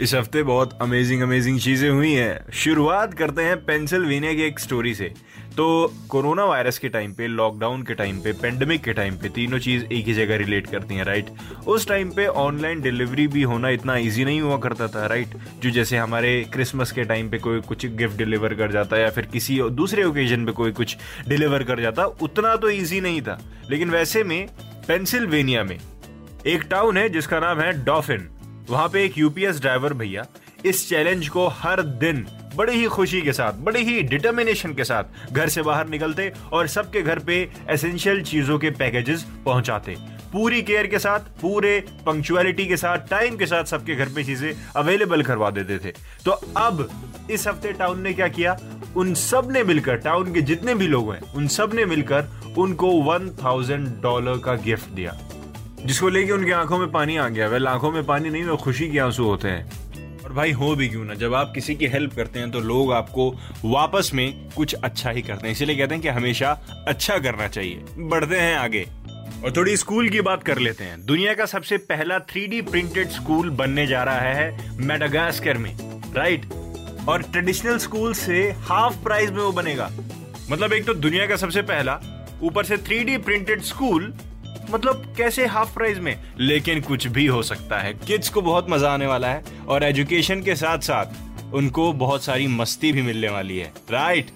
[0.00, 4.94] इस हफ़्ते बहुत अमेजिंग अमेजिंग चीज़ें हुई हैं। शुरुआत करते हैं पेंसिल्वेनिया की एक स्टोरी
[4.94, 5.12] से।
[5.56, 5.66] तो
[6.08, 9.84] कोरोना वायरस के टाइम पे लॉकडाउन के टाइम पे पेंडेमिक के टाइम पे तीनों चीज़
[9.84, 11.26] एक ही जगह रिलेट करती हैं राइट
[11.66, 15.70] उस टाइम पे ऑनलाइन डिलीवरी भी होना इतना इजी नहीं हुआ करता था राइट जो
[15.70, 19.60] जैसे हमारे क्रिसमस के टाइम पे कोई कुछ गिफ्ट डिलीवर कर जाता या फिर किसी
[19.72, 20.96] दूसरे ओकेजन पे कोई कुछ
[21.28, 23.40] डिलीवर कर जाता, उतना तो ईजी नहीं था।
[23.70, 24.46] लेकिन वैसे में
[24.88, 25.78] पेंसिल्वेनिया में
[26.46, 28.28] एक टाउन है जिसका नाम है डॉफिन
[28.70, 30.24] वहाँ पे एक यूपीएस ड्राइवर भैया,
[30.64, 32.26] इस चैलेंज को हर दिन
[32.56, 36.66] बड़ी ही खुशी के साथ, बड़ी ही डिटर्मिनेशन के साथ घर से बाहर निकलते और
[36.66, 37.36] सबके घर पे
[37.70, 39.96] एसेंशियल चीज़ों के पैकेजेस पहुंचाते।
[40.32, 44.52] पूरी केयर के साथ, पूरे पंक्चुअलिटी के साथ टाइम के साथ सबके घर पे चीज़ें
[44.76, 45.92] अवेलेबल करवा देते थे।
[46.24, 46.88] तो अब
[47.30, 48.56] इस हफ़्ते टाउन ने क्या किया?
[48.96, 53.88] उन सबने मिलकर टाउन के जितने भी लोग हैं, उन सबने मिलकर उनको वन थाउज़ेंड
[54.02, 55.16] डॉलर का गिफ्ट दिया।
[55.86, 58.90] जिसको लेके उनकी आँखों में पानी आ गया। वह आँखों में पानी नहीं वो खुशी
[58.90, 61.14] के आँसू होते हैं। और भाई हो भी क्यों ना?
[61.14, 63.30] जब आप किसी की हेल्प करते हैं तो लोग आपको
[63.64, 66.50] वापस में कुछ अच्छा ही करते हैं। इसीलिए कहते हैं कि हमेशा
[66.88, 68.86] अच्छा करना चाहिए। बढ़ते हैं आगे।
[69.44, 73.50] और थोड़ी स्कूल की बात कर लेते हैं। दुनिया का सबसे पहला थ्री प्रिंटेड स्कूल
[73.50, 75.76] बनने जा रहा है मेडागास्कर में,
[76.16, 76.46] राइट?
[77.08, 79.90] और ट्रेडिशनल स्कूल से हाफ़ प्राइस में वो बनेगा।
[80.50, 82.00] मतलब एक तो दुनिया का सबसे पहला,
[82.42, 84.14] ऊपर से थ्री प्रिंटेड स्कूल
[84.72, 86.20] मतलब कैसे हाफ़ प्राइस में?
[86.38, 90.42] लेकिन कुछ भी हो सकता है। किड्स को बहुत मज़ा आने वाला है और एजुकेशन
[90.42, 94.30] के साथ साथ उनको बहुत सारी मस्ती भी मिलने वाली है। राइट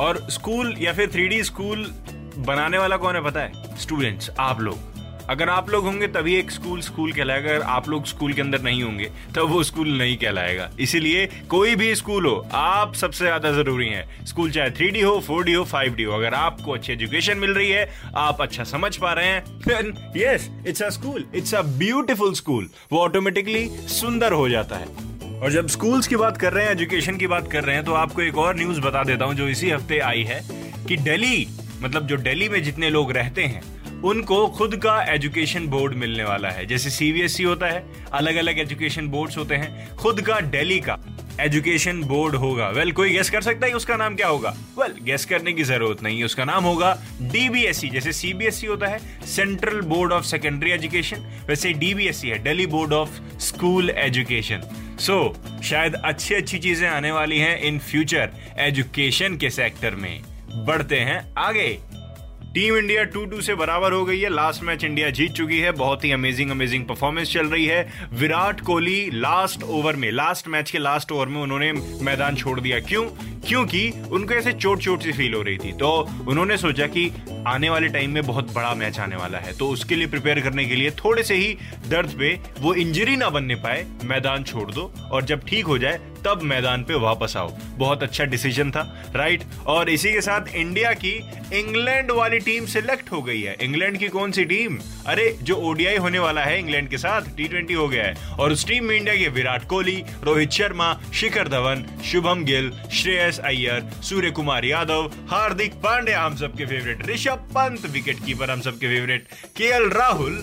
[0.00, 1.94] और स्कूल या फिर थ्री स्कूल
[2.38, 3.78] बनाने वाला कौन है पता है?
[3.78, 4.95] स्टूडेंट्स आप लोग।
[5.28, 8.60] अगर आप लोग होंगे तभी एक स्कूल स्कूल कहलाएगा, अगर आप लोग स्कूल के अंदर
[8.62, 13.52] नहीं होंगे तो वो स्कूल नहीं कहलाएगा। इसीलिए कोई भी स्कूल हो, आप सबसे ज़्यादा
[13.52, 17.50] ज़रूरी है। स्कूल चाहे थ्री हो, फोर हो, फाइव हो, अगर आपको अच्छी एजुकेशन मिल
[17.52, 22.32] रही है, आप अच्छा समझ पा रहे हैं yes it's a school it's a beautiful
[22.34, 25.04] school वो ऑटोमेटिकली सुंदर हो जाता है।
[25.36, 27.92] और जब स्कूल्स की बात कर रहे हैं एजुकेशन की बात कर रहे हैं तो
[27.94, 30.40] आपको एक और न्यूज़ बता देता हूँ, जो इसी हफ़्ते आई है,
[30.88, 31.46] कि दिल्ली
[31.82, 33.62] मतलब जो दिल्ली में जितने लोग रहते हैं
[34.04, 38.58] उनको खुद का एजुकेशन बोर्ड मिलने वाला है। जैसे सीबीएसई e होता है अलग अलग
[38.58, 40.98] एजुकेशन बोर्ड्स होते हैं। खुद का दिल्ली का
[41.40, 44.50] एजुकेशन बोर्ड होगा। वेल well, कोई गेस कर सकता है उसका नाम क्या होगा?
[44.78, 46.92] वेल well, गेस करने की ज़रूरत नहीं है। उसका नाम होगा
[47.22, 52.38] डीबीएसई e, जैसे सीबीएसई e होता है central board of secondary education वैसे डीबीएसई है
[52.38, 54.62] Delhi board of school education
[55.00, 55.34] so
[55.64, 60.22] शायद अच्छी अच्छी चीज़ें आने वाली हैं इन फ्यूचर एजुकेशन के सेक्टर में।
[60.66, 61.68] बढ़ते हैं आगे।
[62.56, 65.72] टीम इंडिया टू टू से बराबर हो गई है। लास्ट मैच इंडिया जीत चुकी है।
[65.72, 70.70] बहुत ही अमेजिंग अमेजिंग परफॉर्मेंस चल रही है। विराट कोहली लास्ट ओवर में लास्ट मैच
[70.70, 71.72] के लास्ट ओवर में उन्होंने
[72.02, 73.04] मैदान छोड़ दिया। क्यों?
[73.48, 75.90] क्योंकि उनको ऐसे चोट चोट सी फील हो रही थी। तो
[76.28, 77.10] उन्होंने सोचा कि
[77.46, 80.64] आने वाले टाइम में बहुत बड़ा मैच आने वाला है। तो उसके लिए प्रिपेयर करने
[80.64, 81.56] के लिए थोड़े से ही
[81.88, 86.00] दर्द पे वो इंजरी ना बनने पाए, मैदान छोड़ दो। और जब ठीक हो जाए
[86.26, 88.82] तब मैदान पे वापस आओ। बहुत अच्छा डिसीज़न था
[89.16, 91.12] राइट और इसी के साथ इंडिया की
[91.54, 95.96] इंग्लैंड वाली टीम सिलेक्ट हो गई है। इंग्लैंड की कौन सी टीम अरे, जो ओडीआई
[95.96, 99.14] होने वाला है इंग्लैंड के साथ टी हो गया है। और उस टीम में इंडिया
[99.16, 105.74] के विराट कोहली, रोहित शर्मा, शिखर धवन, शुभम गिल, श्रेयस अय्यर सूर्य कुमार यादव, हार्दिक
[105.74, 110.42] पांडे हम सबके favourite Rishabh Pant wicket keeper हम सबके favourite K Rahul,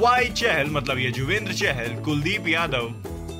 [0.00, 2.94] Y Chahal मतलब ये जुवेंद्र चहल, कुलदीप यादव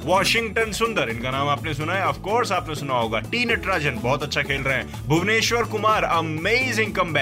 [0.04, 4.42] वॉशिंगटन सुंदर, इनका नाम आपने सुना है ऑफकोर्स आपने सुना होगा। टी नटराजन बहुत अच्छा
[4.42, 7.12] खेल रहे हैं। भुवनेश्वर कुमार अमेजिंग कम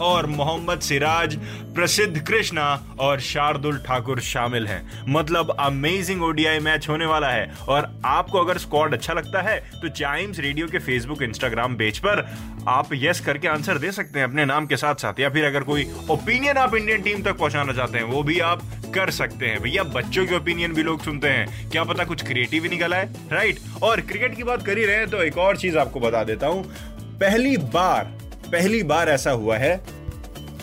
[0.00, 1.34] और मोहम्मद सिराज,
[1.74, 2.64] प्रसिद्ध कृष्णा
[3.00, 8.58] और शार्दुल ठाकुर शामिल हैं। मतलब अमेजिंग ओडीआई मैच होने वाला है। और आपको अगर
[8.58, 12.26] स्क्वाड अच्छा लगता है तो चाइम्स रेडियो के फेसबुक इंस्टाग्राम पेज पर
[12.68, 15.62] आप यस करके आंसर दे सकते हैं अपने नाम के साथ साथ या फिर अगर
[15.62, 19.60] कोई ओपिनियन आप इंडियन टीम तक पहुंचाना चाहते हैं, वो भी आप कर सकते हैं।
[19.60, 23.12] भैया, बच्चों के ओपिनियन भी लोग सुनते हैं। क्या पता कुछ क्रिएटिव ही निकला है?
[23.32, 26.22] राइट और क्रिकेट की बात कर ही रहे हैं तो एक और चीज़ आपको बता
[26.24, 26.64] देता हूँ।
[27.20, 28.04] पहली बार
[28.46, 29.80] पहली बार ऐसा हुआ है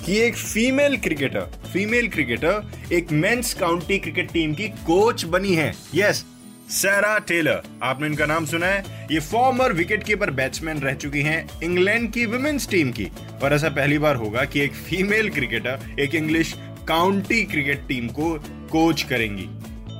[0.05, 5.73] कि एक फीमेल क्रिकेटर फीमेल क्रिकेटर एक मेंस काउंटी क्रिकेट टीम की कोच बनी है।
[5.95, 6.25] यस
[6.71, 11.61] सैरा टेलर आपने इनका नाम सुना है। ये फॉर्मर विकेट कीपर बैट्समैन रह चुकी हैं
[11.63, 13.07] इंग्लैंड की वुमेन्स टीम की।
[13.43, 16.53] और ऐसा पहली बार होगा कि एक फीमेल क्रिकेटर एक इंग्लिश
[16.87, 18.33] काउंटी क्रिकेट टीम को
[18.71, 19.47] कोच करेंगी।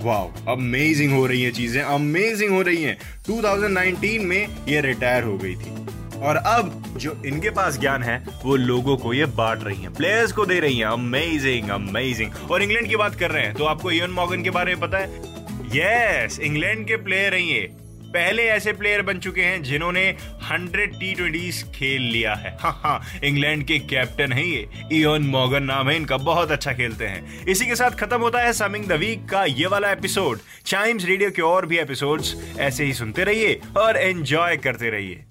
[0.03, 5.37] वाह अमेजिंग हो रही है चीज़ें अमेजिंग हो रही हैं। 2019 में ये रिटायर हो
[5.37, 5.75] गई थी।
[6.17, 10.31] और अब जो इनके पास ज्ञान है वो लोगों को ये बांट रही हैं प्लेयर्स
[10.31, 13.91] को दे रही हैं। अमेजिंग अमेजिंग और इंग्लैंड की बात कर रहे हैं तो आपको
[13.91, 15.37] इयन मॉर्गन के बारे में पता है?
[15.67, 17.69] यस yes, इंग्लैंड के प्लेयर हैं ये।
[18.07, 20.06] पहले ऐसे प्लेयर बन चुके हैं जिन्होंने
[20.44, 25.63] 100 टी ट्वेंटी खेल लिया है। हाँ हाँ इंग्लैंड के कैप्टन है ये। इयोन मॉर्गन
[25.63, 29.00] नाम है इनका, बहुत अच्छा खेलते हैं। इसी के साथ खत्म होता है समिंग द
[29.00, 33.59] वीक का ये वाला एपिसोड चाइम्स रेडियो के और भी एपिसोड्स ऐसे ही सुनते रहिए
[33.77, 35.24] और एंजॉय करते रहिए।